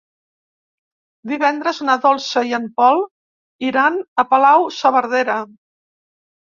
[1.31, 3.05] Divendres na Dolça i en Pol
[3.71, 5.41] iran a Palau-saverdera.